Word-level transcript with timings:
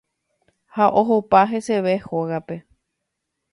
ha 0.77 0.87
ohopa 1.01 1.43
heseve 1.53 1.95
hógape. 2.07 2.61